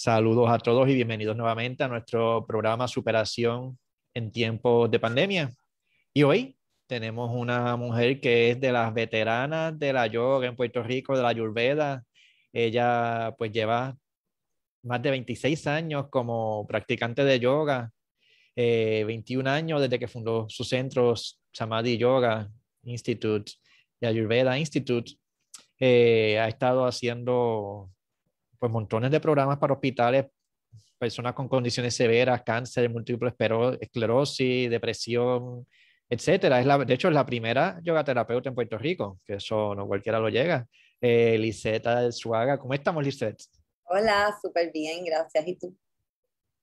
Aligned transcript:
Saludos 0.00 0.48
a 0.48 0.58
todos 0.58 0.88
y 0.88 0.94
bienvenidos 0.94 1.36
nuevamente 1.36 1.82
a 1.82 1.88
nuestro 1.88 2.46
programa 2.46 2.86
Superación 2.86 3.76
en 4.14 4.30
tiempos 4.30 4.88
de 4.92 5.00
pandemia. 5.00 5.50
Y 6.14 6.22
hoy 6.22 6.56
tenemos 6.86 7.32
una 7.34 7.74
mujer 7.74 8.20
que 8.20 8.52
es 8.52 8.60
de 8.60 8.70
las 8.70 8.94
veteranas 8.94 9.76
de 9.76 9.92
la 9.92 10.06
yoga 10.06 10.46
en 10.46 10.54
Puerto 10.54 10.84
Rico, 10.84 11.16
de 11.16 11.22
la 11.24 11.30
Ayurveda. 11.30 12.04
Ella 12.52 13.34
pues 13.36 13.50
lleva 13.50 13.98
más 14.84 15.02
de 15.02 15.10
26 15.10 15.66
años 15.66 16.06
como 16.10 16.64
practicante 16.68 17.24
de 17.24 17.40
yoga, 17.40 17.90
21 18.54 19.50
eh, 19.50 19.52
años 19.52 19.80
desde 19.80 19.98
que 19.98 20.06
fundó 20.06 20.46
su 20.48 20.62
centro 20.62 21.14
Samadhi 21.52 21.98
Yoga 21.98 22.48
Institute 22.84 23.50
y 24.00 24.06
Ayurveda 24.06 24.56
Institute. 24.60 25.14
Eh, 25.80 26.38
ha 26.38 26.46
estado 26.46 26.86
haciendo 26.86 27.90
pues 28.58 28.72
montones 28.72 29.10
de 29.10 29.20
programas 29.20 29.58
para 29.58 29.74
hospitales, 29.74 30.26
personas 30.98 31.32
con 31.34 31.48
condiciones 31.48 31.94
severas, 31.94 32.42
cáncer, 32.42 32.90
múltiple 32.90 33.32
esclerosis, 33.80 34.68
depresión, 34.68 35.66
etcétera. 36.08 36.60
Es 36.60 36.66
la, 36.66 36.78
de 36.78 36.94
hecho, 36.94 37.08
es 37.08 37.14
la 37.14 37.24
primera 37.24 37.80
yoga 37.82 38.04
terapeuta 38.04 38.48
en 38.48 38.54
Puerto 38.54 38.78
Rico, 38.78 39.20
que 39.24 39.34
eso 39.34 39.74
no 39.74 39.86
cualquiera 39.86 40.18
lo 40.18 40.28
llega. 40.28 40.66
Eh, 41.00 41.38
Liseta 41.38 42.00
del 42.00 42.12
Suaga, 42.12 42.58
¿cómo 42.58 42.74
estamos, 42.74 43.04
Lisette? 43.04 43.44
Hola, 43.84 44.36
súper 44.42 44.72
bien, 44.72 45.04
gracias. 45.04 45.46
¿Y 45.46 45.56
tú? 45.56 45.76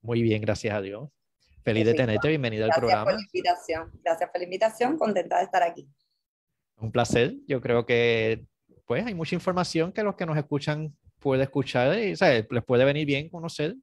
Muy 0.02 0.22
bien, 0.22 0.42
gracias 0.42 0.76
a 0.76 0.82
Dios. 0.82 1.10
Feliz 1.64 1.86
de 1.86 1.96
tenerte, 1.96 2.28
bienvenida 2.28 2.66
al 2.66 2.72
programa. 2.72 3.06
Gracias 3.06 3.16
por 3.16 3.34
la 3.34 3.40
invitación, 3.40 3.92
gracias 4.04 4.30
por 4.30 4.40
la 4.40 4.44
invitación, 4.44 4.98
contenta 5.00 5.38
de 5.38 5.44
estar 5.46 5.64
aquí. 5.64 5.88
Un 6.78 6.92
placer, 6.92 7.34
yo 7.48 7.60
creo 7.62 7.86
que 7.86 8.46
pues 8.86 9.04
hay 9.04 9.16
mucha 9.16 9.34
información 9.34 9.92
que 9.92 10.04
los 10.04 10.16
que 10.16 10.28
nos 10.28 10.38
escuchan 10.38 10.96
puede 11.26 11.42
escuchar 11.42 11.98
y 11.98 12.14
les 12.14 12.64
puede 12.68 12.86
venir 12.86 13.08
bien 13.08 13.30
conocer. 13.30 13.76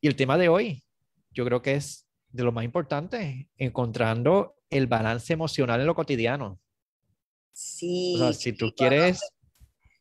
Y 0.00 0.08
el 0.08 0.16
tema 0.16 0.38
de 0.38 0.48
hoy, 0.48 0.82
yo 1.30 1.44
creo 1.44 1.60
que 1.60 1.74
es 1.74 2.08
de 2.30 2.42
lo 2.42 2.52
más 2.52 2.64
importante, 2.64 3.50
encontrando 3.58 4.56
el 4.70 4.86
balance 4.86 5.34
emocional 5.34 5.78
en 5.78 5.86
lo 5.86 5.94
cotidiano. 5.94 6.58
Sí. 7.52 8.14
O 8.16 8.18
sea, 8.18 8.32
si 8.32 8.54
tú 8.54 8.72
quieres... 8.74 9.20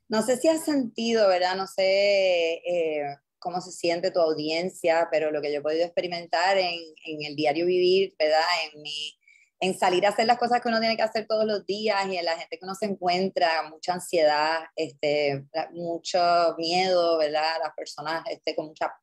No 0.07 0.21
sé 0.21 0.37
si 0.37 0.47
has 0.47 0.63
sentido, 0.63 1.27
¿verdad? 1.27 1.57
No 1.57 1.67
sé 1.67 2.61
eh, 2.65 3.03
cómo 3.37 3.59
se 3.59 3.73
siente 3.73 4.09
tu 4.09 4.21
audiencia, 4.21 5.09
pero 5.11 5.31
lo 5.31 5.41
que 5.41 5.51
yo 5.51 5.59
he 5.59 5.63
podido 5.63 5.83
experimentar 5.83 6.57
en, 6.57 6.79
en 7.03 7.25
el 7.25 7.35
diario 7.35 7.65
vivir, 7.65 8.15
¿verdad? 8.17 8.39
En 8.71 8.81
mi 8.81 9.19
en 9.65 9.77
salir 9.77 10.05
a 10.05 10.09
hacer 10.09 10.27
las 10.27 10.37
cosas 10.37 10.61
que 10.61 10.67
uno 10.67 10.79
tiene 10.79 10.95
que 10.95 11.03
hacer 11.03 11.25
todos 11.27 11.45
los 11.45 11.65
días 11.65 12.05
y 12.07 12.17
en 12.17 12.25
la 12.25 12.37
gente 12.37 12.57
que 12.57 12.65
uno 12.65 12.75
se 12.75 12.85
encuentra, 12.85 13.67
mucha 13.69 13.93
ansiedad, 13.93 14.65
este, 14.75 15.45
mucho 15.71 16.19
miedo, 16.57 17.17
¿verdad? 17.17 17.57
Las 17.63 17.73
personas 17.75 18.23
este, 18.29 18.55
con 18.55 18.67
mucha 18.67 18.93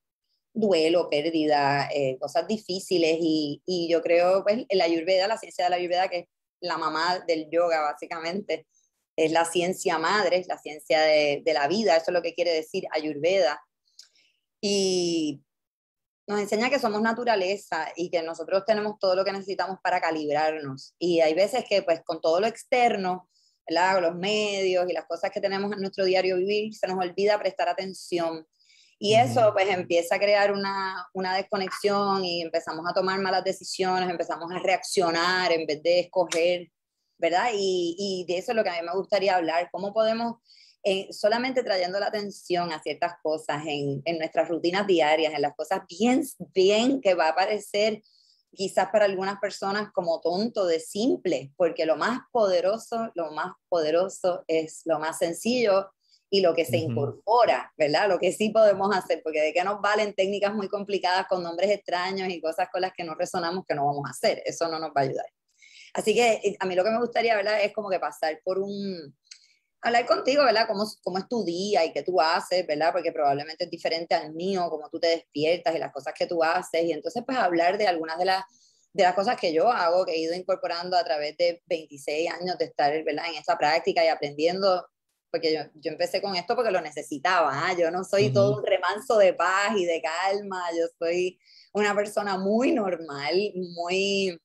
duelo, 0.55 1.08
pérdida, 1.10 1.88
eh, 1.92 2.16
cosas 2.20 2.46
difíciles 2.46 3.16
y, 3.20 3.62
y, 3.66 3.88
yo 3.90 4.02
creo, 4.02 4.44
pues, 4.44 4.64
la 4.70 4.84
ayurveda, 4.84 5.27
la 5.27 5.38
ciencia 5.38 5.64
de 5.64 5.70
la 5.70 5.77
ayurveda, 5.77 6.08
que 6.08 6.18
es 6.18 6.27
la 6.60 6.78
mamá 6.78 7.18
del 7.27 7.48
yoga 7.50 7.80
básicamente, 7.80 8.66
es 9.16 9.33
la 9.33 9.44
ciencia 9.44 9.98
madre, 9.98 10.36
es 10.38 10.46
la 10.46 10.58
ciencia 10.58 11.00
de, 11.00 11.42
de 11.44 11.55
la 11.55 11.66
vida, 11.68 11.96
eso 11.96 12.06
es 12.08 12.14
lo 12.14 12.22
que 12.22 12.34
quiere 12.34 12.52
decir 12.52 12.84
ayurveda. 12.92 13.60
Y 14.60 15.42
nos 16.26 16.40
enseña 16.40 16.70
que 16.70 16.78
somos 16.78 17.02
naturaleza 17.02 17.88
y 17.96 18.10
que 18.10 18.22
nosotros 18.22 18.64
tenemos 18.64 18.98
todo 18.98 19.16
lo 19.16 19.24
que 19.24 19.32
necesitamos 19.32 19.78
para 19.82 20.00
calibrarnos. 20.00 20.94
Y 20.98 21.20
hay 21.20 21.34
veces 21.34 21.64
que 21.68 21.82
pues 21.82 22.00
con 22.04 22.20
todo 22.20 22.40
lo 22.40 22.46
externo, 22.46 23.28
los 24.00 24.14
medios 24.14 24.88
y 24.88 24.92
las 24.92 25.06
cosas 25.06 25.30
que 25.30 25.40
tenemos 25.40 25.72
en 25.72 25.80
nuestro 25.80 26.04
diario 26.04 26.36
vivir, 26.36 26.74
se 26.74 26.86
nos 26.86 26.98
olvida 26.98 27.38
prestar 27.38 27.68
atención. 27.68 28.46
Y 28.98 29.14
eso 29.14 29.52
pues 29.52 29.68
empieza 29.68 30.14
a 30.14 30.18
crear 30.18 30.52
una, 30.52 31.08
una, 31.12 31.34
desconexión 31.34 32.24
y 32.24 32.40
empezamos 32.40 32.86
a 32.88 32.94
tomar 32.94 33.18
malas 33.20 33.42
decisiones, 33.42 34.08
empezamos 34.08 34.52
a 34.52 34.61
reaccionar 34.61 35.50
en 35.50 35.66
vez 35.66 35.82
de 35.82 36.00
escoger, 36.00 36.68
¿verdad? 37.18 37.50
Y, 37.52 37.96
y 37.98 38.32
de 38.32 38.38
eso 38.38 38.52
es 38.52 38.56
lo 38.56 38.62
que 38.62 38.70
a 38.70 38.80
mí 38.80 38.86
me 38.86 38.94
gustaría 38.94 39.34
hablar, 39.34 39.68
cómo 39.72 39.92
podemos 39.92 40.36
solamente 41.10 41.62
trayendo 41.62 42.00
la 42.00 42.06
atención 42.06 42.72
a 42.72 42.82
ciertas 42.82 43.14
cosas 43.22 43.62
en, 43.66 44.02
en, 44.04 44.18
nuestras 44.18 44.48
rutinas 44.48 44.86
diarias, 44.86 45.32
en 45.34 45.42
las 45.42 45.54
cosas 45.54 45.82
bien, 45.88 46.22
bien 46.54 47.00
que 47.00 47.14
va 47.14 47.28
a 47.28 47.34
parecer 47.34 48.02
quizás 48.54 48.88
para 48.90 49.06
algunas 49.06 49.38
personas 49.40 49.90
como 49.92 50.20
tonto 50.20 50.66
de 50.66 50.80
simple, 50.80 51.52
porque 51.56 51.86
lo 51.86 51.96
más 51.96 52.20
poderoso, 52.30 53.10
lo 53.14 53.30
más 53.32 53.54
poderoso 53.68 54.44
es 54.46 54.82
lo 54.84 54.98
más 54.98 55.18
sencillo 55.18 55.90
y 56.28 56.40
lo 56.40 56.54
que 56.54 56.64
se 56.64 56.78
incorpora, 56.78 57.72
¿verdad? 57.76 58.08
Lo 58.08 58.18
que 58.18 58.32
sí 58.32 58.50
podemos 58.50 58.94
hacer, 58.96 59.20
porque 59.22 59.40
de 59.40 59.52
qué 59.52 59.62
nos 59.64 59.80
valen 59.82 60.14
técnicas 60.14 60.54
muy 60.54 60.68
complicadas 60.68 61.26
con 61.28 61.42
nombres 61.42 61.70
extraños 61.70 62.28
y 62.30 62.40
cosas 62.40 62.68
con 62.72 62.80
las 62.80 62.92
que 62.94 63.04
no 63.04 63.14
resonamos 63.14 63.64
que 63.66 63.74
no 63.74 63.84
vamos 63.84 64.04
a 64.06 64.10
hacer, 64.10 64.42
eso 64.46 64.68
no 64.68 64.78
nos 64.78 64.90
va 64.90 65.02
a 65.02 65.04
ayudar. 65.04 65.26
Así 65.92 66.14
que 66.14 66.40
eh, 66.42 66.56
a 66.58 66.64
mí 66.64 66.74
lo 66.74 66.84
que 66.84 66.90
me 66.90 67.00
gustaría, 67.00 67.36
¿verdad? 67.36 67.62
Es 67.62 67.74
como 67.74 67.90
que 67.90 68.00
pasar 68.00 68.40
por 68.44 68.58
un, 68.58 69.14
hablar 69.82 70.06
contigo, 70.06 70.44
¿verdad? 70.44 70.66
¿Cómo, 70.68 70.86
¿Cómo 71.02 71.18
es 71.18 71.28
tu 71.28 71.44
día 71.44 71.84
y 71.84 71.92
qué 71.92 72.02
tú 72.02 72.20
haces, 72.20 72.66
¿verdad? 72.66 72.92
Porque 72.92 73.12
probablemente 73.12 73.64
es 73.64 73.70
diferente 73.70 74.14
al 74.14 74.32
mío, 74.32 74.68
cómo 74.70 74.88
tú 74.88 75.00
te 75.00 75.08
despiertas 75.08 75.74
y 75.74 75.78
las 75.78 75.92
cosas 75.92 76.14
que 76.16 76.26
tú 76.26 76.42
haces. 76.42 76.84
Y 76.84 76.92
entonces, 76.92 77.22
pues 77.26 77.36
hablar 77.36 77.76
de 77.76 77.88
algunas 77.88 78.16
de 78.18 78.26
las, 78.26 78.44
de 78.92 79.02
las 79.02 79.14
cosas 79.14 79.36
que 79.36 79.52
yo 79.52 79.70
hago, 79.70 80.06
que 80.06 80.12
he 80.12 80.18
ido 80.20 80.34
incorporando 80.34 80.96
a 80.96 81.04
través 81.04 81.36
de 81.36 81.62
26 81.66 82.30
años 82.30 82.56
de 82.58 82.66
estar, 82.66 82.92
¿verdad? 83.04 83.26
En 83.28 83.34
esta 83.34 83.58
práctica 83.58 84.04
y 84.04 84.08
aprendiendo, 84.08 84.86
porque 85.32 85.52
yo, 85.52 85.60
yo 85.74 85.90
empecé 85.90 86.22
con 86.22 86.36
esto 86.36 86.54
porque 86.54 86.70
lo 86.70 86.80
necesitaba. 86.80 87.50
¿ah? 87.52 87.74
Yo 87.76 87.90
no 87.90 88.04
soy 88.04 88.32
todo 88.32 88.58
un 88.58 88.64
remanso 88.64 89.18
de 89.18 89.34
paz 89.34 89.76
y 89.76 89.84
de 89.84 90.00
calma, 90.00 90.62
yo 90.78 90.86
soy 90.98 91.40
una 91.72 91.94
persona 91.94 92.38
muy 92.38 92.70
normal, 92.70 93.34
muy 93.74 94.40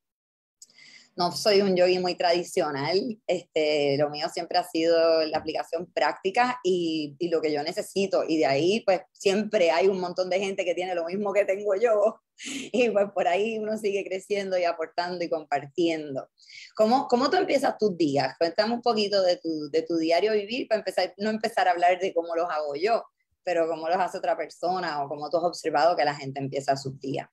no 1.17 1.31
soy 1.31 1.61
un 1.61 1.75
yogi 1.75 1.97
muy 1.97 2.13
tradicional, 2.13 3.19
este, 3.25 3.97
lo 3.97 4.11
mío 4.11 4.27
siempre 4.31 4.59
ha 4.59 4.63
sido 4.63 5.25
la 5.25 5.39
aplicación 5.39 5.91
práctica 5.91 6.59
y, 6.63 7.15
y, 7.17 7.29
lo 7.29 7.41
que 7.41 7.51
yo 7.51 7.63
necesito. 7.63 8.23
Y 8.27 8.37
de 8.37 8.45
ahí, 8.45 8.81
pues 8.85 9.01
siempre 9.13 9.71
hay 9.71 9.87
un 9.87 9.99
montón 9.99 10.29
de 10.29 10.39
gente 10.39 10.63
que 10.63 10.75
tiene 10.75 10.93
lo 10.93 11.05
mismo 11.05 11.33
que 11.33 11.43
tengo 11.43 11.73
yo. 11.75 12.21
Y 12.71 12.91
pues 12.91 13.07
por 13.15 13.27
ahí 13.27 13.57
uno 13.57 13.77
sigue 13.77 14.03
creciendo 14.03 14.59
y 14.59 14.63
aportando 14.63 15.23
y 15.23 15.29
compartiendo. 15.29 16.29
¿Cómo, 16.75 17.07
cómo 17.07 17.31
tú 17.31 17.37
empiezas 17.37 17.79
tus 17.79 17.97
días? 17.97 18.35
Cuéntame 18.37 18.75
un 18.75 18.83
poquito 18.83 19.23
de 19.23 19.37
tu, 19.37 19.71
de 19.71 19.81
tu 19.81 19.97
diario 19.97 20.33
vivir 20.33 20.67
para 20.67 20.79
empezar, 20.79 21.15
no 21.17 21.31
empezar 21.31 21.67
a 21.67 21.71
hablar 21.71 21.99
de 21.99 22.13
cómo 22.13 22.35
los 22.35 22.47
hago 22.47 22.75
yo, 22.75 23.03
pero 23.43 23.67
cómo 23.67 23.89
los 23.89 23.97
hace 23.97 24.19
otra 24.19 24.37
persona 24.37 25.03
o 25.03 25.09
cómo 25.09 25.31
tú 25.31 25.37
has 25.37 25.45
observado 25.45 25.95
que 25.95 26.05
la 26.05 26.13
gente 26.13 26.39
empieza 26.39 26.77
sus 26.77 26.99
días. 26.99 27.27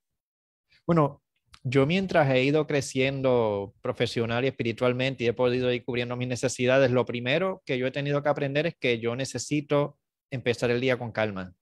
Bueno, 0.87 1.24
yo 1.67 1.87
mientras 1.87 2.31
he 2.31 2.45
ido 2.45 2.67
creciendo 2.67 3.75
profesional 3.81 4.45
y 4.45 4.49
espiritualmente 4.49 5.25
y 5.25 5.29
he 5.29 5.33
podido 5.33 5.73
ir 5.73 5.83
cubriendo 5.83 6.15
mis 6.15 6.29
necesidades, 6.29 6.91
lo 6.91 7.07
primero 7.07 7.63
que 7.65 7.79
yo 7.79 7.87
he 7.87 7.91
tenido 7.91 8.23
que 8.23 8.29
aprender 8.29 8.67
es 8.67 8.77
que 8.79 9.01
yo 9.01 9.17
necesito 9.17 9.99
empezar 10.31 10.71
el 10.71 10.83
día 10.83 10.99
con 10.99 11.11
calma. 11.11 11.55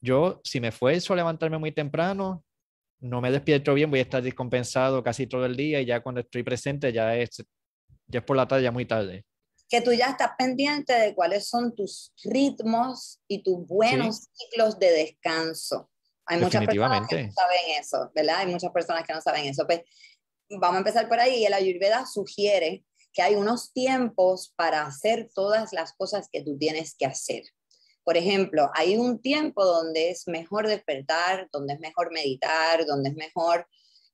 Yo, 0.00 0.40
si 0.42 0.60
me 0.60 0.72
fuerzo 0.72 1.12
a 1.12 1.16
levantarme 1.16 1.58
muy 1.58 1.70
temprano, 1.70 2.44
no 2.98 3.20
me 3.20 3.30
despierto 3.30 3.72
bien, 3.72 3.88
voy 3.88 4.00
a 4.00 4.02
estar 4.02 4.22
descompensado 4.22 5.00
casi 5.04 5.28
todo 5.28 5.46
el 5.46 5.56
día 5.56 5.80
y 5.80 5.86
ya 5.86 6.00
cuando 6.00 6.22
estoy 6.22 6.42
presente 6.42 6.92
ya 6.92 7.16
es, 7.16 7.44
ya 8.08 8.18
es 8.18 8.24
por 8.24 8.36
la 8.36 8.48
tarde, 8.48 8.64
ya 8.64 8.72
muy 8.72 8.84
tarde. 8.84 9.24
Que 9.68 9.80
tú 9.80 9.92
ya 9.92 10.10
estás 10.10 10.32
pendiente 10.36 10.92
de 10.92 11.14
cuáles 11.14 11.48
son 11.48 11.72
tus 11.72 12.12
ritmos 12.24 13.20
y 13.28 13.44
tus 13.44 13.64
buenos 13.64 14.28
ciclos 14.32 14.76
de 14.80 14.90
descanso. 14.90 15.88
Hay 16.26 16.40
muchas 16.40 16.66
personas 16.66 17.08
que 17.08 17.22
no 17.24 17.32
saben 17.32 17.80
eso, 17.80 18.10
¿verdad? 18.14 18.36
Hay 18.38 18.46
muchas 18.48 18.72
personas 18.72 19.04
que 19.06 19.12
no 19.12 19.20
saben 19.20 19.46
eso. 19.46 19.66
Pues 19.66 19.82
vamos 20.50 20.76
a 20.76 20.78
empezar 20.78 21.08
por 21.08 21.20
ahí. 21.20 21.44
El 21.44 21.54
Ayurveda 21.54 22.04
sugiere 22.06 22.84
que 23.12 23.22
hay 23.22 23.34
unos 23.34 23.72
tiempos 23.72 24.52
para 24.56 24.82
hacer 24.82 25.30
todas 25.34 25.72
las 25.72 25.92
cosas 25.94 26.28
que 26.30 26.42
tú 26.42 26.58
tienes 26.58 26.94
que 26.98 27.06
hacer. 27.06 27.44
Por 28.04 28.16
ejemplo, 28.16 28.70
hay 28.74 28.96
un 28.96 29.20
tiempo 29.20 29.64
donde 29.64 30.10
es 30.10 30.28
mejor 30.28 30.68
despertar, 30.68 31.48
donde 31.52 31.74
es 31.74 31.80
mejor 31.80 32.12
meditar, 32.12 32.84
donde 32.86 33.10
es 33.10 33.16
mejor 33.16 33.66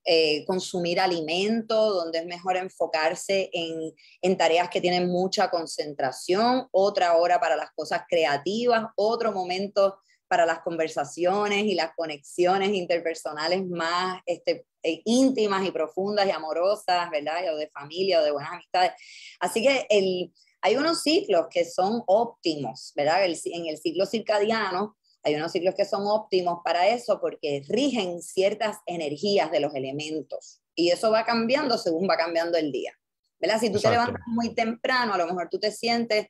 eh, 0.05 0.45
consumir 0.47 0.99
alimento, 0.99 1.93
donde 1.93 2.21
es 2.21 2.27
mejor 2.27 2.57
enfocarse 2.57 3.51
en, 3.53 3.93
en, 4.21 4.37
tareas 4.37 4.69
que 4.69 4.81
tienen 4.81 5.09
mucha 5.09 5.51
concentración, 5.51 6.69
otra 6.73 7.17
hora 7.17 7.39
para 7.39 7.55
las 7.55 7.71
cosas 7.73 8.03
creativas, 8.09 8.87
otro 8.97 9.31
momento 9.33 9.99
para 10.33 10.47
las 10.47 10.61
conversaciones 10.61 11.65
y 11.65 11.75
las 11.75 11.91
conexiones 11.95 12.71
interpersonales 12.71 13.67
más 13.69 14.23
este, 14.25 14.65
eh, 14.83 15.03
íntimas 15.05 15.63
y 15.67 15.71
profundas 15.71 16.27
y 16.27 16.31
amorosas, 16.31 17.11
¿verdad? 17.11 17.53
O 17.53 17.59
de 17.59 17.69
familia 17.69 18.19
o 18.19 18.25
de 18.25 18.31
buenas 18.31 18.53
amistades. 18.53 18.93
Así 19.41 19.63
que 19.63 19.87
el, 19.91 20.33
hay 20.63 20.77
unos 20.77 21.03
ciclos 21.03 21.49
que 21.51 21.67
son 21.67 22.03
óptimos, 22.07 22.95
¿verdad? 22.97 23.27
en 23.27 23.67
el 23.67 23.77
ciclo 23.77 24.07
circadiano 24.07 24.97
hay 25.23 25.35
unos 25.35 25.53
ciclos 25.53 25.75
que 25.75 25.85
son 25.85 26.07
óptimos 26.07 26.61
para 26.65 26.89
eso 26.89 27.21
porque 27.21 27.63
rigen 27.69 28.23
ciertas 28.23 28.79
energías 28.87 29.51
de 29.51 29.61
los 29.61 29.75
elementos 29.75 30.63
y 30.75 30.93
eso 30.93 31.11
va 31.11 31.27
cambiando 31.27 31.77
según 31.77 32.09
va 32.09 32.17
cambiando 32.17 32.57
el 32.57 32.73
día. 32.73 32.99
¿verdad? 33.39 33.61
Si 33.61 33.71
tú 33.71 33.79
te 33.79 33.91
levantas 33.91 34.23
muy 34.29 34.55
temprano, 34.55 35.13
a 35.13 35.19
lo 35.19 35.27
mejor 35.27 35.51
tú 35.51 35.59
te 35.59 35.73
sientes 35.73 36.29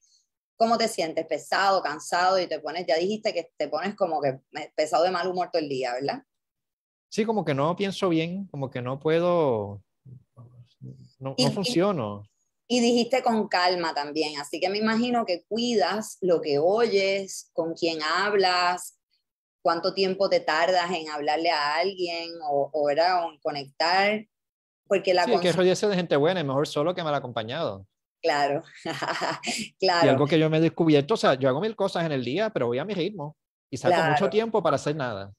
¿Cómo 0.57 0.79
te 0.79 0.89
sientes? 0.89 1.27
¿Pesado, 1.27 1.83
cansado? 1.83 2.39
Y 2.39 2.47
te 2.47 2.61
pones, 2.61 2.87
ya 2.87 2.97
dijiste 2.97 3.33
que 3.33 3.51
te 3.57 3.69
pones 3.69 3.95
como 3.95 4.21
que 4.21 4.41
pesado 4.77 5.05
de 5.05 5.11
mal 5.11 5.27
humor 5.29 5.51
todo 5.53 5.63
el 5.63 5.69
día, 5.69 5.95
¿verdad? 5.95 6.23
Sí, 7.09 7.25
como 7.25 7.45
que 7.45 7.55
no 7.55 7.77
pienso 7.77 8.09
bien, 8.09 8.47
como 8.47 8.71
que 8.71 8.81
no 8.81 8.99
puedo, 8.99 9.83
no, 11.19 11.35
no 11.37 11.51
funciono. 11.51 12.25
Y 12.69 12.81
dijiste 12.81 13.23
con 13.23 13.49
calma 13.49 13.93
también, 13.93 14.41
así 14.41 14.61
que 14.61 14.71
me 14.71 14.79
imagino 14.79 15.27
que 15.27 15.45
cuidas 15.47 16.17
lo 16.23 16.41
que 16.41 16.59
oyes, 16.59 17.51
con 17.53 17.75
quién 17.75 17.99
hablas, 18.03 18.99
cuánto 19.63 19.95
tiempo 19.95 20.29
te 20.29 20.41
tardas 20.41 20.91
en 20.91 21.11
hablarle 21.11 21.51
a 21.51 21.77
alguien 21.77 22.31
o, 22.43 22.71
o, 22.73 22.91
era, 22.91 23.27
o 23.27 23.33
conectar. 23.43 24.27
Porque 24.87 25.15
la 25.15 25.25
sí, 25.25 25.33
que 25.41 25.53
rodearse 25.53 25.89
de 25.89 25.97
gente 25.97 26.17
buena, 26.17 26.41
es 26.41 26.47
mejor 26.47 26.67
solo 26.67 26.95
que 26.95 27.03
mal 27.03 27.15
acompañado. 27.15 27.87
Claro, 28.23 28.63
claro. 29.81 30.07
Y 30.07 30.09
algo 30.09 30.27
que 30.27 30.39
yo 30.39 30.49
me 30.49 30.59
he 30.59 30.61
descubierto, 30.61 31.15
o 31.15 31.17
sea, 31.17 31.35
yo 31.35 31.49
hago 31.49 31.61
mil 31.61 31.75
cosas 31.75 32.07
en 32.07 32.13
el 32.13 32.25
día, 32.25 32.51
pero 32.51 32.69
voy 32.69 32.79
a 32.79 32.85
mi 32.85 32.95
ritmo 32.95 33.37
y 33.69 33.77
saco 33.77 34.01
mucho 34.11 34.31
tiempo 34.31 34.63
para 34.63 34.77
hacer 34.77 34.95
nada. 34.95 35.33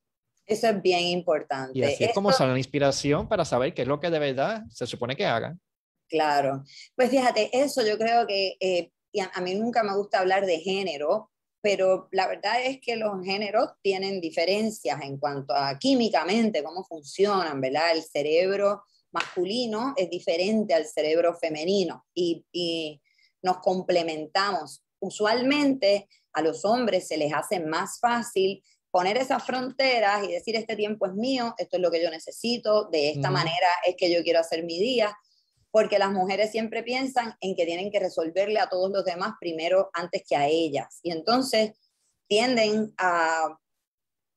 Eso 0.46 0.68
es 0.68 0.82
bien 0.82 1.04
importante. 1.04 1.80
Y 1.80 1.84
así 1.84 2.04
es 2.04 2.14
como 2.14 2.34
sale 2.34 2.52
la 2.52 2.58
inspiración 2.58 3.30
para 3.30 3.46
saber 3.46 3.74
qué 3.74 3.84
es 3.84 3.88
lo 3.88 4.00
que 4.02 4.10
de 4.10 4.20
verdad 4.20 4.64
se 4.70 4.86
supone 4.86 5.16
que 5.16 5.26
haga. 5.26 5.56
Claro. 6.10 6.64
Pues 6.96 7.10
fíjate, 7.10 7.50
eso 7.54 7.86
yo 7.86 7.98
creo 7.98 8.28
que, 8.28 8.58
eh, 8.60 8.92
a, 9.22 9.38
a, 9.38 9.42
mí 9.42 9.56
nunca 9.56 9.84
me 9.84 9.96
gusta 9.96 10.20
hablar 10.20 10.46
de 10.46 10.60
género, 10.60 11.32
pero 11.62 12.10
la 12.12 12.28
verdad 12.28 12.66
es 12.66 12.82
que 12.82 12.98
los 12.98 13.24
géneros 13.24 13.70
tienen 13.82 14.20
diferencias 14.20 15.02
en 15.02 15.18
cuanto 15.18 15.56
a 15.56 15.80
químicamente, 15.80 16.62
cómo 16.62 16.84
funcionan, 16.84 17.62
¿verdad? 17.62 17.92
El 17.94 18.04
cerebro 18.04 18.84
masculino 19.14 19.94
es 19.96 20.10
diferente 20.10 20.74
al 20.74 20.86
cerebro 20.86 21.36
femenino 21.36 22.06
y, 22.14 22.46
y 22.52 23.02
nos 23.42 23.58
complementamos. 23.60 24.84
Usualmente 25.00 26.08
a 26.34 26.42
los 26.42 26.66
hombres 26.66 27.08
se 27.08 27.18
les 27.18 27.34
hace 27.34 27.60
más 27.60 28.00
fácil 28.00 28.64
poner 28.94 29.18
esas 29.18 29.44
fronteras 29.44 30.24
y 30.24 30.32
decir, 30.34 30.56
este 30.56 30.76
tiempo 30.76 31.08
es 31.08 31.14
mío, 31.14 31.56
esto 31.58 31.78
es 31.78 31.82
lo 31.82 31.90
que 31.90 32.02
yo 32.02 32.12
necesito, 32.12 32.90
de 32.92 33.10
esta 33.10 33.32
mm. 33.32 33.34
manera 33.34 33.68
es 33.88 33.96
que 33.98 34.14
yo 34.14 34.22
quiero 34.22 34.40
hacer 34.40 34.64
mi 34.64 34.80
día, 34.80 35.18
porque 35.72 35.98
las 35.98 36.12
mujeres 36.12 36.52
siempre 36.52 36.84
piensan 36.84 37.36
en 37.42 37.56
que 37.56 37.66
tienen 37.66 37.90
que 37.90 38.00
resolverle 38.00 38.60
a 38.60 38.70
todos 38.70 38.92
los 38.92 39.04
demás 39.04 39.34
primero 39.40 39.90
antes 39.94 40.22
que 40.30 40.36
a 40.36 40.48
ellas. 40.48 41.00
Y 41.02 41.12
entonces 41.12 41.72
tienden 42.28 42.94
a, 43.00 43.58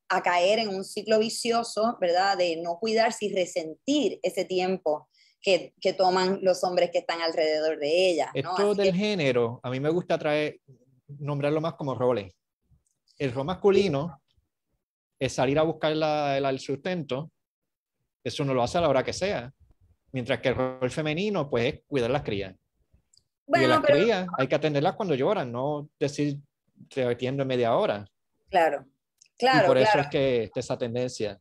a 0.09 0.21
caer 0.21 0.59
en 0.59 0.69
un 0.69 0.83
ciclo 0.83 1.19
vicioso, 1.19 1.97
¿verdad? 1.99 2.37
De 2.37 2.57
no 2.57 2.77
cuidarse 2.79 3.25
y 3.25 3.33
resentir 3.33 4.19
ese 4.23 4.45
tiempo 4.45 5.09
que, 5.41 5.73
que, 5.81 5.93
toman 5.93 6.39
los 6.41 6.63
hombres 6.63 6.91
que 6.91 6.99
están 6.99 7.21
alrededor 7.21 7.79
de 7.79 8.09
ellas. 8.09 8.29
¿no? 8.33 8.51
Esto 8.51 8.75
del 8.75 8.93
género, 8.93 9.59
a 9.63 9.69
mí 9.69 9.79
me 9.79 9.89
gusta 9.89 10.17
traer, 10.17 10.59
nombrarlo 11.19 11.61
más 11.61 11.73
como 11.73 11.95
roles. 11.95 12.33
El 13.17 13.33
rol 13.33 13.45
masculino 13.45 14.21
es 15.19 15.33
salir 15.33 15.57
a 15.59 15.63
buscar 15.63 15.95
la, 15.95 16.37
el 16.37 16.59
sustento, 16.59 17.31
eso 18.23 18.45
no 18.45 18.53
lo 18.53 18.63
hace 18.63 18.77
a 18.77 18.81
la 18.81 18.89
hora 18.89 19.03
que 19.03 19.13
sea. 19.13 19.51
Mientras 20.11 20.39
que 20.39 20.49
el 20.49 20.55
rol 20.55 20.89
femenino, 20.89 21.49
pues, 21.49 21.73
es 21.73 21.81
cuidar 21.87 22.11
las 22.11 22.23
crías. 22.23 22.55
Bueno, 23.45 23.65
y 23.65 23.67
las 23.69 23.81
crías 23.81 24.27
hay 24.37 24.47
que 24.47 24.55
atenderlas 24.55 24.95
cuando 24.95 25.15
lloran, 25.15 25.51
no 25.51 25.89
decir 25.99 26.37
te 26.89 27.03
atiendo 27.03 27.43
en 27.43 27.47
media 27.47 27.75
hora. 27.75 28.05
Claro, 28.49 28.85
claro. 29.37 29.65
Y 29.65 29.67
por 29.67 29.77
claro. 29.77 29.99
eso 29.99 29.99
es 29.99 30.07
que 30.07 30.51
esa 30.55 30.77
tendencia. 30.77 31.39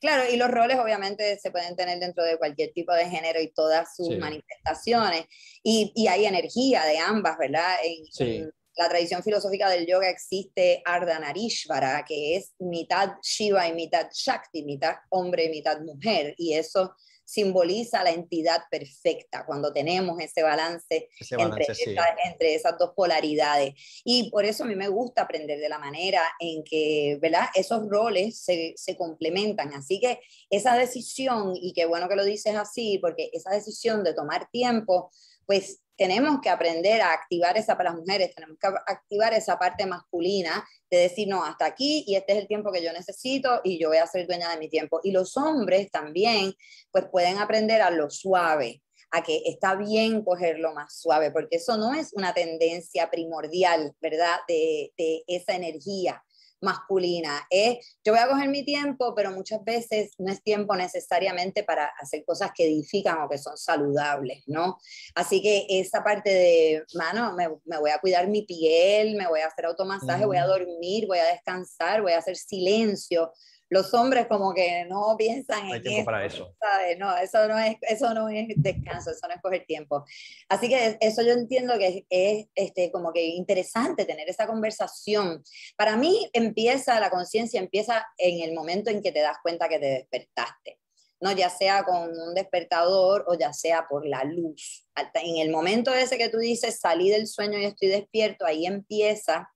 Claro, 0.00 0.24
y 0.30 0.36
los 0.36 0.50
roles 0.50 0.78
obviamente 0.78 1.38
se 1.38 1.50
pueden 1.50 1.74
tener 1.76 1.98
dentro 1.98 2.24
de 2.24 2.36
cualquier 2.38 2.72
tipo 2.72 2.92
de 2.92 3.08
género 3.08 3.40
y 3.40 3.48
todas 3.52 3.94
sus 3.96 4.08
sí. 4.08 4.16
manifestaciones. 4.16 5.24
Y, 5.62 5.92
y, 5.94 6.08
hay 6.08 6.26
energía 6.26 6.84
de 6.84 6.98
ambas, 6.98 7.38
¿verdad? 7.38 7.76
En, 7.82 8.04
sí. 8.06 8.36
en, 8.36 8.52
la 8.76 8.88
tradición 8.88 9.22
filosófica 9.22 9.70
del 9.70 9.86
yoga 9.86 10.08
existe 10.10 10.82
Ardhanarishvara, 10.84 12.04
que 12.04 12.36
es 12.36 12.54
mitad 12.58 13.14
Shiva 13.22 13.66
y 13.68 13.74
mitad 13.74 14.08
Shakti, 14.12 14.64
mitad 14.64 14.96
hombre 15.10 15.46
y 15.46 15.48
mitad 15.48 15.80
mujer. 15.80 16.34
Y 16.36 16.54
eso 16.54 16.94
simboliza 17.26 18.04
la 18.04 18.12
entidad 18.12 18.62
perfecta, 18.70 19.44
cuando 19.44 19.72
tenemos 19.72 20.20
ese 20.20 20.42
balance, 20.44 21.08
ese 21.18 21.36
balance 21.36 21.60
entre, 21.60 21.74
sí. 21.74 21.90
esa, 21.90 22.04
entre, 22.24 22.54
esas 22.54 22.78
dos 22.78 22.92
polaridades. 22.94 23.74
Y 24.04 24.30
por 24.30 24.44
eso 24.44 24.62
a 24.62 24.66
mí 24.66 24.76
me 24.76 24.88
gusta 24.88 25.22
aprender 25.22 25.58
de 25.58 25.68
la 25.68 25.78
manera 25.78 26.22
en 26.38 26.62
que, 26.62 27.18
¿verdad? 27.20 27.46
Esos 27.54 27.88
roles 27.88 28.38
se, 28.38 28.74
se 28.76 28.96
complementan. 28.96 29.74
Así 29.74 29.98
que 29.98 30.20
esa 30.50 30.76
decisión, 30.76 31.54
y 31.56 31.72
qué 31.72 31.86
bueno 31.86 32.08
que 32.08 32.16
lo 32.16 32.24
dices 32.24 32.54
así, 32.54 32.98
porque 32.98 33.30
esa 33.32 33.50
decisión 33.50 34.04
de 34.04 34.14
tomar 34.14 34.48
tiempo, 34.50 35.10
pues 35.46 35.80
tenemos 35.96 36.40
que 36.40 36.50
aprender 36.50 37.00
a 37.00 37.12
activar 37.12 37.56
esa 37.56 37.76
para 37.76 37.90
las 37.90 37.98
mujeres, 37.98 38.34
tenemos 38.34 38.58
que 38.58 38.68
activar 38.86 39.32
esa 39.34 39.58
parte 39.58 39.86
masculina 39.86 40.66
de 40.90 40.98
decir, 40.98 41.28
no, 41.28 41.44
hasta 41.44 41.66
aquí 41.66 42.04
y 42.06 42.16
este 42.16 42.34
es 42.34 42.38
el 42.38 42.46
tiempo 42.46 42.70
que 42.70 42.82
yo 42.82 42.92
necesito 42.92 43.60
y 43.64 43.78
yo 43.78 43.88
voy 43.88 43.98
a 43.98 44.06
ser 44.06 44.26
dueña 44.26 44.50
de 44.50 44.58
mi 44.58 44.68
tiempo. 44.68 45.00
Y 45.02 45.12
los 45.12 45.36
hombres 45.36 45.90
también, 45.90 46.54
pues 46.90 47.06
pueden 47.10 47.38
aprender 47.38 47.80
a 47.82 47.90
lo 47.90 48.10
suave, 48.10 48.82
a 49.10 49.22
que 49.22 49.42
está 49.46 49.74
bien 49.74 50.22
cogerlo 50.22 50.74
más 50.74 50.98
suave, 51.00 51.30
porque 51.30 51.56
eso 51.56 51.76
no 51.78 51.94
es 51.94 52.12
una 52.12 52.34
tendencia 52.34 53.10
primordial, 53.10 53.94
¿verdad? 54.00 54.38
De, 54.46 54.92
de 54.98 55.24
esa 55.26 55.54
energía 55.54 56.22
masculina. 56.66 57.46
Es, 57.48 57.98
yo 58.04 58.12
voy 58.12 58.20
a 58.20 58.28
coger 58.28 58.48
mi 58.48 58.64
tiempo, 58.64 59.14
pero 59.14 59.30
muchas 59.30 59.64
veces 59.64 60.10
no 60.18 60.30
es 60.30 60.42
tiempo 60.42 60.74
necesariamente 60.74 61.62
para 61.62 61.86
hacer 62.00 62.24
cosas 62.24 62.50
que 62.54 62.66
edifican 62.66 63.22
o 63.22 63.28
que 63.28 63.38
son 63.38 63.56
saludables, 63.56 64.42
¿no? 64.46 64.78
Así 65.14 65.40
que 65.40 65.66
esa 65.68 66.02
parte 66.02 66.30
de, 66.30 66.84
mano, 66.94 67.32
me, 67.34 67.48
me 67.64 67.78
voy 67.78 67.90
a 67.90 67.98
cuidar 67.98 68.28
mi 68.28 68.42
piel, 68.42 69.16
me 69.16 69.28
voy 69.28 69.40
a 69.40 69.46
hacer 69.46 69.66
automasaje, 69.66 70.24
mm. 70.24 70.28
voy 70.28 70.36
a 70.36 70.46
dormir, 70.46 71.06
voy 71.06 71.18
a 71.18 71.26
descansar, 71.26 72.02
voy 72.02 72.12
a 72.12 72.18
hacer 72.18 72.36
silencio, 72.36 73.32
los 73.68 73.92
hombres 73.94 74.26
como 74.26 74.54
que 74.54 74.84
no 74.84 75.16
piensan 75.18 75.66
no 75.66 75.72
hay 75.72 75.78
en 75.78 75.82
tiempo 75.82 75.98
eso, 75.98 76.04
para 76.04 76.24
eso. 76.24 76.56
¿sabes? 76.60 76.98
No, 76.98 77.16
eso 77.16 77.48
no, 77.48 77.58
es, 77.58 77.76
eso 77.82 78.14
no 78.14 78.28
es 78.28 78.48
descanso, 78.56 79.10
eso 79.10 79.26
no 79.26 79.34
es 79.34 79.40
coger 79.40 79.64
tiempo. 79.66 80.04
Así 80.48 80.68
que 80.68 80.96
eso 81.00 81.22
yo 81.22 81.32
entiendo 81.32 81.76
que 81.78 81.88
es, 81.88 82.04
es 82.08 82.46
este, 82.54 82.90
como 82.92 83.12
que 83.12 83.26
interesante 83.26 84.04
tener 84.04 84.28
esa 84.28 84.46
conversación. 84.46 85.42
Para 85.76 85.96
mí 85.96 86.28
empieza, 86.32 87.00
la 87.00 87.10
conciencia 87.10 87.60
empieza 87.60 88.06
en 88.18 88.48
el 88.48 88.54
momento 88.54 88.90
en 88.90 89.02
que 89.02 89.12
te 89.12 89.20
das 89.20 89.38
cuenta 89.42 89.68
que 89.68 89.78
te 89.78 89.86
despertaste. 89.86 90.78
¿no? 91.18 91.32
ya 91.32 91.48
sea 91.48 91.82
con 91.84 92.10
un 92.10 92.34
despertador 92.34 93.24
o 93.26 93.38
ya 93.38 93.50
sea 93.52 93.86
por 93.88 94.06
la 94.06 94.22
luz. 94.24 94.86
En 95.14 95.38
el 95.38 95.50
momento 95.50 95.92
ese 95.94 96.18
que 96.18 96.28
tú 96.28 96.36
dices, 96.36 96.78
salí 96.78 97.08
del 97.08 97.26
sueño 97.26 97.58
y 97.58 97.64
estoy 97.64 97.88
despierto, 97.88 98.44
ahí 98.44 98.66
empieza, 98.66 99.50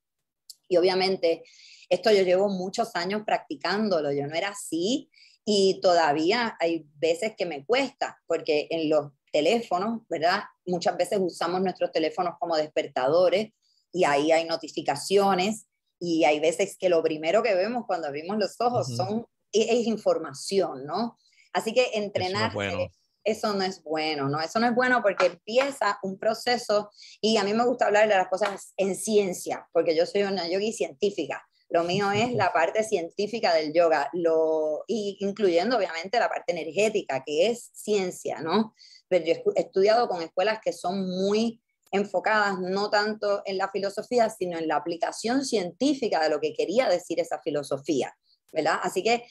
y 0.69 0.77
obviamente 0.79 1.43
esto 1.91 2.11
yo 2.13 2.23
llevo 2.23 2.49
muchos 2.49 2.95
años 2.95 3.23
practicándolo, 3.27 4.13
yo 4.13 4.27
no 4.27 4.35
era 4.35 4.51
así 4.51 5.11
y 5.45 5.81
todavía 5.83 6.57
hay 6.61 6.87
veces 6.95 7.35
que 7.37 7.47
me 7.47 7.65
cuesta, 7.67 8.23
porque 8.27 8.69
en 8.71 8.89
los 8.89 9.11
teléfonos, 9.33 10.03
¿verdad? 10.09 10.45
Muchas 10.67 10.97
veces 10.97 11.19
usamos 11.21 11.61
nuestros 11.61 11.91
teléfonos 11.91 12.35
como 12.39 12.57
despertadores 12.57 13.53
y 13.93 14.05
ahí 14.05 14.31
hay 14.31 14.45
notificaciones 14.45 15.67
y 15.99 16.25
hay 16.25 16.39
veces 16.39 16.77
que 16.79 16.89
lo 16.89 17.03
primero 17.03 17.43
que 17.43 17.55
vemos 17.55 17.85
cuando 17.87 18.07
abrimos 18.07 18.39
los 18.39 18.61
ojos 18.61 18.89
uh 18.89 18.93
-huh. 18.93 18.97
son, 18.97 19.27
es, 19.53 19.67
es, 19.71 19.87
información, 19.87 20.87
¿no? 20.87 21.19
Así 21.53 21.73
que 21.73 21.91
entrenar... 21.95 22.51
Eso, 22.51 22.55
no 22.59 22.63
es 22.63 22.73
bueno. 22.73 22.91
eso 23.25 23.53
no 23.55 23.65
es 23.65 23.83
bueno, 23.83 24.29
¿no? 24.29 24.41
Eso 24.41 24.61
no 24.61 24.69
es 24.69 24.75
bueno 24.75 25.03
porque 25.03 25.27
empieza 25.27 25.99
un 26.03 26.19
proceso 26.19 26.91
y 27.21 27.37
a 27.37 27.45
mí 27.45 27.53
me 27.53 27.67
gusta 27.67 27.87
hablar 27.87 28.09
de 28.09 28.15
las 28.15 28.29
cosas 28.29 28.73
en 28.77 28.95
ciencia, 28.95 29.69
porque 29.73 29.97
yo 29.97 30.07
soy 30.07 30.23
una 30.23 30.49
yogi 30.49 30.73
científica. 30.73 31.45
Lo 31.71 31.85
mío 31.85 32.11
es 32.11 32.35
la 32.35 32.53
parte 32.53 32.83
científica 32.83 33.55
del 33.55 33.73
yoga, 33.73 34.11
lo, 34.13 34.85
y 34.89 35.17
incluyendo 35.21 35.77
obviamente 35.77 36.19
la 36.19 36.29
parte 36.29 36.51
energética, 36.53 37.23
que 37.25 37.47
es 37.47 37.71
ciencia, 37.73 38.41
¿no? 38.41 38.75
Pero 39.09 39.25
yo 39.25 39.35
he 39.55 39.61
estudiado 39.61 40.09
con 40.09 40.21
escuelas 40.21 40.59
que 40.63 40.73
son 40.73 41.09
muy 41.09 41.63
enfocadas 41.93 42.59
no 42.59 42.91
tanto 42.91 43.43
en 43.45 43.57
la 43.57 43.71
filosofía, 43.71 44.31
sino 44.31 44.59
en 44.59 44.67
la 44.67 44.77
aplicación 44.77 45.45
científica 45.45 46.23
de 46.23 46.31
lo 46.31 46.41
que 46.41 46.53
quería 46.53 46.89
decir 46.89 47.21
esa 47.21 47.41
filosofía, 47.41 48.17
¿verdad? 48.53 48.81
Así 48.83 49.03
que 49.03 49.25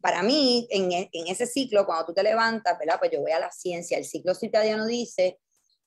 para 0.00 0.22
mí, 0.22 0.68
en, 0.70 0.92
en 0.92 1.26
ese 1.28 1.46
ciclo, 1.46 1.84
cuando 1.84 2.06
tú 2.06 2.14
te 2.14 2.22
levantas, 2.22 2.78
¿verdad? 2.78 2.96
Pues 3.00 3.10
yo 3.10 3.20
voy 3.20 3.32
a 3.32 3.40
la 3.40 3.50
ciencia, 3.50 3.98
el 3.98 4.04
ciclo 4.04 4.34
circadiano 4.34 4.86
dice 4.86 5.40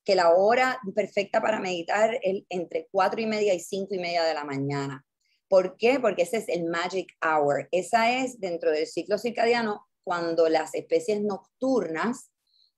que 0.03 0.15
la 0.15 0.35
hora 0.35 0.79
perfecta 0.93 1.41
para 1.41 1.59
meditar 1.59 2.19
es 2.21 2.43
entre 2.49 2.87
cuatro 2.91 3.21
y 3.21 3.25
media 3.25 3.53
y 3.53 3.59
cinco 3.59 3.95
y 3.95 3.99
media 3.99 4.23
de 4.23 4.33
la 4.33 4.43
mañana. 4.43 5.05
¿Por 5.47 5.77
qué? 5.77 5.99
Porque 5.99 6.23
ese 6.23 6.37
es 6.37 6.49
el 6.49 6.65
magic 6.65 7.15
hour. 7.21 7.67
Esa 7.71 8.11
es 8.11 8.39
dentro 8.39 8.71
del 8.71 8.87
ciclo 8.87 9.17
circadiano 9.17 9.87
cuando 10.03 10.49
las 10.49 10.73
especies 10.73 11.21
nocturnas 11.21 12.31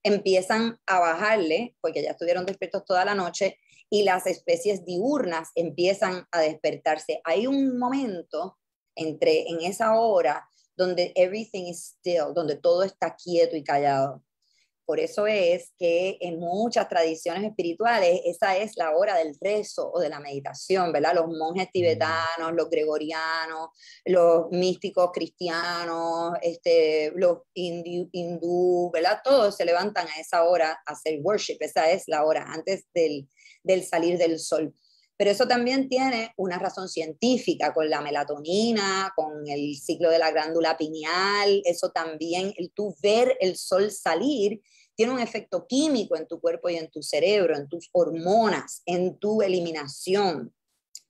empiezan 0.04 0.80
a 0.86 1.00
bajarle, 1.00 1.76
porque 1.82 2.04
ya 2.04 2.12
estuvieron 2.12 2.46
despiertos 2.46 2.86
toda 2.86 3.06
la 3.06 3.16
noche, 3.16 3.58
y 3.90 4.04
las 4.04 4.28
especies 4.28 4.86
diurnas 4.86 5.50
empiezan 5.56 6.26
a 6.32 6.42
despertarse. 6.42 7.22
Hay 7.24 7.48
un 7.48 7.78
momento 7.78 8.58
entre 8.96 9.48
en 9.48 9.62
esa 9.62 10.00
hora 10.00 10.50
donde 10.76 11.12
everything 11.16 11.68
is 11.68 11.98
still, 11.98 12.34
donde 12.34 12.56
todo 12.56 12.84
está 12.84 13.16
quieto 13.16 13.56
y 13.56 13.64
callado. 13.64 14.24
Por 14.88 15.02
eso 15.02 15.28
es 15.28 15.74
que 15.78 16.18
en 16.22 16.40
muchas 16.40 16.88
tradiciones 16.88 17.44
espirituales 17.44 18.22
esa 18.24 18.56
es 18.56 18.78
la 18.78 18.96
hora 18.96 19.18
del 19.18 19.36
rezo 19.42 19.92
o 19.92 20.00
de 20.00 20.08
la 20.08 20.22
meditación, 20.22 20.94
¿verdad? 20.94 21.14
Los 21.14 21.28
monjes 21.28 21.70
tibetanos, 21.74 22.54
los 22.54 22.70
gregorianos, 22.70 23.72
los 24.06 24.50
místicos 24.50 25.12
cristianos, 25.14 26.36
este, 26.42 27.12
los 27.18 27.40
hindú, 27.54 28.90
¿verdad? 28.94 29.20
Todos 29.26 29.58
se 29.58 29.66
levantan 29.66 30.08
a 30.08 30.22
esa 30.22 30.46
hora 30.46 30.80
a 30.86 30.94
hacer 30.94 31.20
worship, 31.22 31.58
esa 31.60 31.92
es 31.92 32.06
la 32.08 32.24
hora 32.24 32.46
antes 32.48 32.86
del, 32.94 33.28
del 33.64 33.84
salir 33.84 34.18
del 34.18 34.40
sol. 34.40 34.74
Pero 35.18 35.32
eso 35.32 35.48
también 35.48 35.90
tiene 35.90 36.32
una 36.38 36.60
razón 36.60 36.88
científica 36.88 37.74
con 37.74 37.90
la 37.90 38.02
melatonina, 38.02 39.12
con 39.16 39.48
el 39.48 39.76
ciclo 39.76 40.12
de 40.12 40.20
la 40.20 40.32
glándula 40.32 40.78
pineal, 40.78 41.62
eso 41.66 41.90
también, 41.90 42.54
el 42.58 42.72
tú 42.72 42.96
ver 43.02 43.36
el 43.40 43.58
sol 43.58 43.92
salir, 43.92 44.62
tiene 44.96 45.14
un 45.14 45.20
efecto 45.20 45.66
químico 45.68 46.16
en 46.18 46.28
tu 46.28 46.40
cuerpo 46.40 46.70
y 46.70 46.76
en 46.76 46.90
tu 46.90 47.02
cerebro, 47.02 47.56
en 47.56 47.68
tus 47.68 47.90
hormonas, 47.92 48.82
en 48.86 49.18
tu 49.20 49.42
eliminación, 49.42 50.54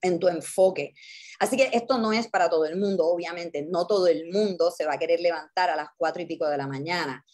en 0.02 0.20
tu 0.20 0.28
enfoque. 0.28 0.94
Así 1.40 1.56
que 1.56 1.70
esto 1.74 1.98
no 1.98 2.14
es 2.14 2.28
para 2.28 2.50
todo 2.50 2.66
el 2.66 2.78
mundo, 2.78 3.06
obviamente, 3.06 3.66
no 3.70 3.88
todo 3.88 4.08
el 4.08 4.30
mundo 4.32 4.72
se 4.72 4.86
va 4.86 4.94
a 4.94 5.00
querer 5.00 5.20
levantar 5.20 5.70
a 5.70 5.76
las 5.76 5.90
cuatro 5.98 6.22
y 6.22 6.26
pico 6.26 6.48
de 6.48 6.58
la 6.58 6.68
mañana, 6.68 7.26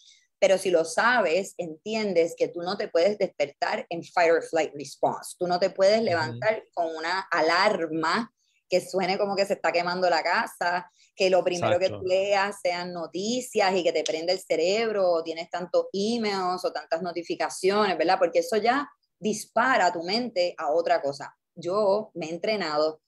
pero 0.44 0.58
si 0.58 0.70
lo 0.70 0.84
sabes, 0.84 1.54
entiendes 1.56 2.34
que 2.36 2.48
tú 2.48 2.60
no 2.60 2.76
te 2.76 2.88
puedes 2.88 3.16
despertar 3.16 3.86
en 3.88 4.04
fight 4.04 4.30
or 4.30 4.42
flight 4.42 4.74
response. 4.74 5.36
Tú 5.38 5.46
no 5.46 5.58
te 5.58 5.70
puedes 5.70 6.02
levantar 6.02 6.64
con 6.74 6.94
una 6.94 7.20
alarma 7.30 8.30
que 8.68 8.82
suene 8.82 9.16
como 9.16 9.36
que 9.36 9.46
se 9.46 9.54
está 9.54 9.72
quemando 9.72 10.10
la 10.10 10.22
casa, 10.22 10.90
que 11.16 11.30
lo 11.30 11.42
primero 11.42 11.78
que 11.78 11.88
tú 11.88 12.02
leas 12.04 12.56
sean 12.62 12.92
noticias 12.92 13.74
y 13.74 13.82
que 13.82 13.90
te 13.90 14.04
prende 14.04 14.34
el 14.34 14.38
cerebro, 14.38 15.12
o 15.12 15.22
tienes 15.22 15.48
tantos 15.48 15.86
emails 15.94 16.62
o 16.62 16.70
tantas 16.70 17.00
notificaciones, 17.00 17.96
¿verdad? 17.96 18.18
Porque 18.18 18.40
eso 18.40 18.58
ya 18.58 18.86
dispara 19.18 19.90
tu 19.94 20.02
mente 20.02 20.54
a 20.58 20.72
otra 20.72 21.00
cosa. 21.00 21.34
Yo 21.54 22.10
me 22.12 22.26
he 22.26 22.34
entrenado 22.34 23.00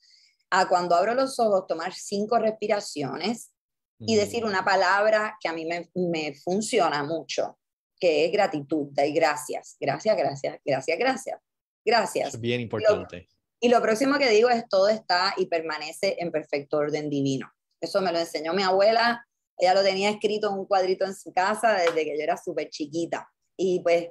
a 0.48 0.66
cuando 0.70 0.94
abro 0.94 1.12
los 1.12 1.38
ojos 1.38 1.66
tomar 1.66 1.92
cinco 1.92 2.38
respiraciones, 2.38 3.52
y 3.98 4.16
decir 4.16 4.44
una 4.44 4.64
palabra 4.64 5.36
que 5.40 5.48
a 5.48 5.52
mí 5.52 5.64
me, 5.64 5.88
me 5.94 6.34
funciona 6.34 7.02
mucho, 7.02 7.58
que 7.98 8.26
es 8.26 8.32
gratitud, 8.32 8.88
y 8.96 9.12
gracias, 9.12 9.76
gracias, 9.80 10.16
gracias, 10.16 10.58
gracias, 10.64 10.98
gracias, 10.98 11.40
gracias. 11.84 12.34
Es 12.34 12.40
bien 12.40 12.60
importante. 12.60 13.28
Y 13.58 13.68
lo, 13.68 13.80
próximo 13.80 14.18
que 14.18 14.28
digo 14.28 14.50
es 14.50 14.68
todo 14.68 14.88
está 14.88 15.34
y 15.36 15.46
permanece 15.46 16.16
en 16.18 16.30
perfecto 16.30 16.76
orden 16.76 17.08
divino. 17.08 17.50
Eso 17.80 18.00
me 18.00 18.12
lo 18.12 18.18
enseñó 18.18 18.52
mi 18.52 18.62
abuela, 18.62 19.26
ella 19.58 19.74
lo 19.74 19.82
tenía 19.82 20.10
escrito 20.10 20.50
en 20.50 20.58
un 20.58 20.66
cuadrito 20.66 21.06
en 21.06 21.14
su 21.14 21.32
casa 21.32 21.72
desde 21.72 22.04
que 22.04 22.16
yo 22.16 22.22
era 22.22 22.36
súper 22.36 22.68
chiquita. 22.68 23.28
Y 23.56 23.80
pues 23.80 24.08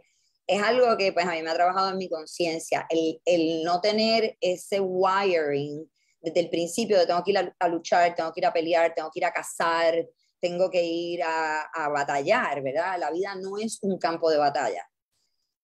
es 0.48 0.62
algo 0.62 0.98
que 0.98 1.14
pues 1.14 1.26
a 1.28 1.32
mí 1.32 1.44
me 1.44 1.52
ha 1.52 1.54
trabajado 1.54 1.92
en 1.92 1.98
mi 1.98 2.10
conciencia, 2.10 2.88
el, 2.90 3.22
el 3.26 3.64
no 3.64 3.82
tener 3.82 4.36
ese 4.42 4.80
wiring 4.80 5.88
desde 6.26 6.40
el 6.40 6.50
principio 6.50 7.06
tengo 7.06 7.24
que 7.24 7.32
ir 7.32 7.54
a, 7.60 7.68
luchar, 7.68 8.16
tengo 8.16 8.34
que 8.34 8.40
ir 8.40 8.46
a 8.48 8.54
pelear, 8.54 8.94
tengo 8.96 9.12
que 9.12 9.20
ir 9.20 9.26
a 9.26 9.32
cazar, 9.32 10.06
tengo 10.42 10.70
que 10.70 10.84
ir 10.84 11.22
a, 11.24 11.90
batallar, 11.94 12.62
¿verdad? 12.64 13.00
La 13.00 13.12
vida 13.12 13.36
no 13.36 13.58
es 13.58 13.80
un 13.84 14.00
campo 14.00 14.30
de 14.32 14.38
batalla. 14.38 14.90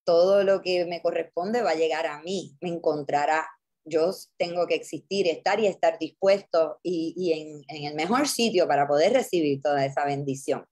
Todo 0.05 0.43
lo 0.43 0.61
que 0.61 0.85
me 0.85 1.01
corresponde 1.01 1.61
va 1.61 1.71
a 1.71 1.75
llegar 1.75 2.05
a 2.05 2.21
mí, 2.21 2.55
me 2.61 2.69
encontrará. 2.69 3.47
Yo 3.83 4.11
tengo 4.37 4.67
que 4.67 4.75
existir, 4.75 5.27
estar 5.27 5.59
y 5.59 5.65
estar 5.65 5.97
dispuesto 5.97 6.79
y, 6.83 7.63
en, 7.67 7.85
el 7.85 7.95
mejor 7.95 8.27
sitio 8.27 8.67
para 8.67 8.87
poder 8.87 9.13
recibir 9.13 9.61
toda 9.61 9.83
esa 9.83 10.05
bendición. 10.05 10.63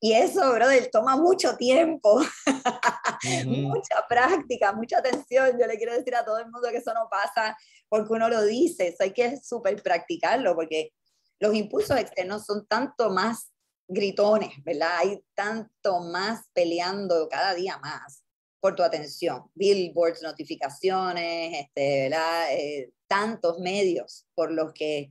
Y 0.00 0.12
eso, 0.12 0.52
brother, 0.52 0.88
toma 0.92 1.16
mucho 1.16 1.56
tiempo, 1.56 2.20
mucha 3.46 4.06
práctica, 4.08 4.72
mucha 4.72 4.98
atención. 4.98 5.58
Yo 5.58 5.66
le 5.66 5.76
quiero 5.76 5.92
decir 5.92 6.14
a 6.14 6.24
todo 6.24 6.38
el 6.38 6.50
mundo 6.50 6.68
que 6.70 6.76
eso 6.76 6.94
no 6.94 7.08
pasa 7.10 7.56
porque 7.88 8.12
uno 8.12 8.28
lo 8.28 8.44
dice, 8.44 8.88
eso 8.88 8.98
hay 9.00 9.12
que 9.12 9.38
súper 9.42 9.82
practicarlo, 9.82 10.54
porque 10.54 10.92
los 11.40 11.54
impulsos 11.54 11.98
externos 11.98 12.44
son 12.44 12.66
tanto 12.66 13.10
más 13.10 13.52
gritones, 13.88 14.52
¿verdad? 14.64 14.98
Hay 14.98 15.24
tanto 15.34 16.00
más 16.00 16.42
peleando 16.52 17.28
cada 17.28 17.54
día 17.54 17.78
más 17.78 18.22
por 18.60 18.76
tu 18.76 18.82
atención. 18.82 19.50
Billboards, 19.54 20.22
notificaciones, 20.22 21.60
este, 21.60 22.02
¿verdad? 22.02 22.52
Eh, 22.52 22.92
tantos 23.08 23.58
medios 23.58 24.26
por 24.34 24.52
los 24.52 24.72
que 24.72 25.10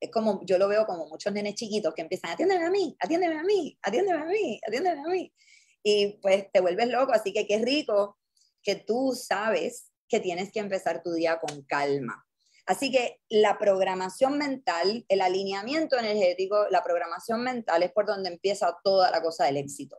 es 0.00 0.10
como, 0.10 0.44
yo 0.44 0.58
lo 0.58 0.68
veo 0.68 0.86
como 0.86 1.06
muchos 1.06 1.32
nenes 1.32 1.54
chiquitos 1.54 1.94
que 1.94 2.02
empiezan, 2.02 2.32
atiéndeme 2.32 2.66
a 2.66 2.70
mí, 2.70 2.96
atiéndeme 2.98 3.38
a 3.38 3.42
mí, 3.42 3.78
atiéndeme 3.82 4.22
a 4.22 4.24
mí, 4.26 4.60
atiéndeme 4.66 5.00
a 5.00 5.08
mí. 5.08 5.32
Y 5.82 6.18
pues 6.20 6.50
te 6.52 6.60
vuelves 6.60 6.88
loco, 6.88 7.12
así 7.12 7.32
que 7.32 7.46
qué 7.46 7.58
rico 7.58 8.18
que 8.62 8.76
tú 8.76 9.12
sabes 9.14 9.90
que 10.08 10.20
tienes 10.20 10.52
que 10.52 10.60
empezar 10.60 11.02
tu 11.02 11.12
día 11.12 11.38
con 11.38 11.62
calma. 11.62 12.26
Así 12.66 12.90
que 12.90 13.20
la 13.28 13.58
programación 13.58 14.38
mental, 14.38 15.04
el 15.08 15.20
alineamiento 15.20 15.98
energético, 15.98 16.66
la 16.70 16.82
programación 16.82 17.42
mental 17.42 17.82
es 17.82 17.92
por 17.92 18.06
donde 18.06 18.30
empieza 18.30 18.76
toda 18.82 19.10
la 19.10 19.20
cosa 19.20 19.44
del 19.44 19.58
éxito, 19.58 19.98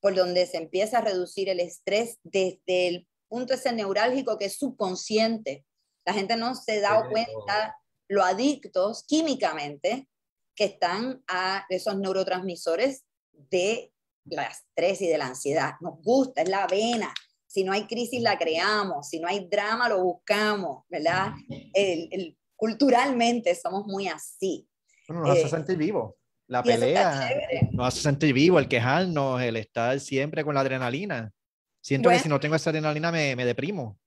por 0.00 0.14
donde 0.14 0.46
se 0.46 0.56
empieza 0.56 0.98
a 0.98 1.02
reducir 1.02 1.50
el 1.50 1.60
estrés 1.60 2.18
desde 2.22 2.88
el 2.88 3.08
punto 3.28 3.54
ese 3.54 3.72
neurálgico 3.72 4.38
que 4.38 4.46
es 4.46 4.56
subconsciente. 4.56 5.66
La 6.06 6.14
gente 6.14 6.36
no 6.36 6.54
se 6.54 6.80
da 6.80 7.06
cuenta 7.10 7.76
lo 8.08 8.22
adictos 8.22 9.04
químicamente 9.06 10.08
que 10.54 10.64
están 10.64 11.22
a 11.28 11.64
esos 11.68 11.98
neurotransmisores 11.98 13.04
de 13.32 13.92
la 14.24 14.44
estrés 14.44 15.02
y 15.02 15.08
de 15.08 15.18
la 15.18 15.26
ansiedad. 15.26 15.74
Nos 15.80 16.00
gusta, 16.02 16.42
es 16.42 16.48
la 16.48 16.66
vena, 16.66 17.12
si 17.46 17.64
no 17.64 17.72
hay 17.72 17.86
crisis 17.86 18.20
la 18.20 18.38
creamos, 18.38 19.08
si 19.08 19.20
no 19.20 19.28
hay 19.28 19.46
drama 19.48 19.88
lo 19.88 20.02
buscamos, 20.02 20.84
¿verdad? 20.88 21.32
El, 21.72 22.36
culturalmente 22.56 23.54
somos 23.54 23.86
muy 23.86 24.08
así. 24.08 24.68
Bueno, 25.08 25.22
nos 25.22 25.32
hace 25.32 25.46
eh, 25.46 25.50
sentir 25.50 25.76
vivo. 25.76 26.16
La 26.46 26.62
pelea 26.62 27.30
nos 27.72 27.88
hace 27.88 28.00
sentir 28.02 28.34
vivo, 28.34 28.58
el 28.58 28.68
quejarnos, 28.68 29.40
el 29.40 29.56
estar 29.56 29.98
siempre 29.98 30.44
con 30.44 30.54
la 30.54 30.60
adrenalina. 30.60 31.32
Siento 31.80 32.10
que 32.10 32.18
si 32.18 32.28
no 32.28 32.40
tengo 32.40 32.54
esa 32.56 32.70
adrenalina 32.70 33.12
me, 33.12 33.36
me 33.36 33.44
deprimo 33.44 33.98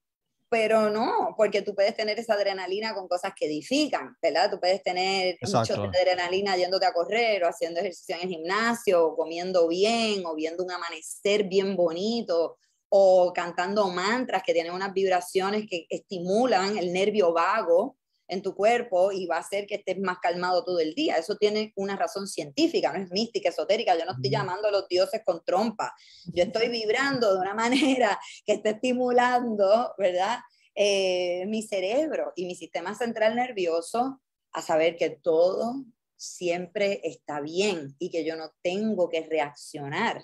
pero 0.50 0.90
no, 0.90 1.34
porque 1.36 1.62
tú 1.62 1.76
puedes 1.76 1.96
tener 1.96 2.18
esa 2.20 2.36
adrenalina 2.36 2.94
con 2.94 3.08
cosas 3.08 3.34
que 3.36 3.46
edifican, 3.46 4.16
¿verdad? 4.22 4.50
Tú 4.50 4.60
puedes 4.60 4.82
tener 4.82 5.38
mucha 5.42 5.74
adrenalina 5.74 6.56
yéndote 6.56 6.86
a 6.86 6.94
correr 6.94 7.44
o 7.44 7.50
haciendo 7.50 7.82
ejercicio 7.82 8.16
en 8.16 8.22
el 8.22 8.30
gimnasio, 8.30 9.08
o 9.08 9.16
comiendo 9.16 9.68
bien, 9.68 10.26
o 10.26 10.36
viendo 10.36 10.64
un 10.64 10.72
amanecer 10.72 11.44
bien 11.44 11.76
bonito, 11.76 12.58
o 12.90 13.34
cantando 13.34 13.90
mantras 13.90 14.44
que 14.46 14.54
tienen 14.54 14.74
unas 14.74 14.94
vibraciones 14.94 15.66
que 15.70 15.86
estimulan 15.90 16.78
el 16.78 16.94
nervio 16.94 17.34
vago 17.34 17.97
en 18.28 18.42
tu 18.42 18.56
cuerpo 18.56 19.12
y 19.12 19.26
va 19.26 19.38
a 19.38 19.40
hacer 19.40 19.66
que 19.66 19.76
estés 19.76 20.00
más 20.00 20.20
calmado 20.20 20.64
todo 20.64 20.80
el 20.80 20.94
día. 20.94 21.16
Eso 21.16 21.36
tiene 21.36 21.74
una 21.76 21.96
razón 21.96 22.28
científica, 22.28 22.92
no 22.92 23.04
es 23.04 23.12
mística, 23.12 23.50
esotérica. 23.50 23.98
Yo 23.98 24.06
no 24.06 24.14
estoy 24.14 24.30
llamando 24.30 24.68
a 24.68 24.72
los 24.72 24.88
dioses 24.88 25.22
con 25.26 25.44
trompa. 25.44 25.94
Yo 26.34 26.44
estoy 26.44 26.70
vibrando 26.70 27.34
de 27.34 27.40
una 27.40 27.54
manera 27.56 28.20
que 28.46 28.54
está 28.54 28.72
estimulando, 28.72 29.94
¿verdad? 29.98 30.40
Eh, 30.76 31.46
mi 31.48 31.64
cerebro 31.64 32.34
y 32.36 32.46
mi 32.46 32.56
sistema 32.56 32.94
central 32.96 33.36
nervioso 33.36 34.22
a 34.52 34.62
saber 34.62 34.96
que 34.96 35.10
todo 35.10 35.86
siempre 36.16 37.02
está 37.04 37.42
bien 37.42 37.96
y 38.00 38.10
que 38.10 38.24
yo 38.26 38.36
no 38.36 38.52
tengo 38.62 39.10
que 39.10 39.22
reaccionar 39.22 40.22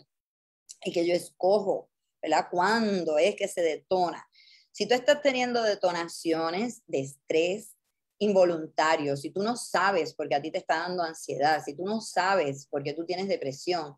y 0.84 0.92
que 0.92 1.06
yo 1.06 1.14
escojo 1.14 1.90
¿verdad? 2.24 2.48
¿Cuándo 2.50 3.18
es 3.18 3.36
que 3.36 3.50
se 3.50 3.62
detona? 3.62 4.26
Si 4.72 4.88
tú 4.88 4.96
estás 4.96 5.22
teniendo 5.22 5.62
detonaciones 5.62 6.82
de 6.88 7.02
estrés 7.02 7.76
involuntario, 8.20 9.18
si 9.18 9.32
tú 9.32 9.42
no 9.44 9.56
sabes 9.56 10.14
porque 10.14 10.36
a 10.36 10.42
ti 10.42 10.52
te 10.52 10.60
está 10.60 10.80
dando 10.80 11.04
ansiedad, 11.04 11.62
si 11.64 11.76
tú 11.76 11.86
no 11.86 12.00
sabes 12.02 12.68
porque 12.70 12.94
tú 12.94 13.06
tienes 13.06 13.28
depresión, 13.28 13.96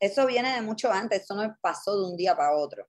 eso 0.00 0.26
viene 0.26 0.54
de 0.54 0.62
mucho 0.62 0.92
antes, 0.92 1.22
eso 1.22 1.34
no 1.34 1.56
pasó 1.60 1.96
de 1.98 2.10
un 2.10 2.16
día 2.16 2.36
para 2.36 2.56
otro. 2.56 2.86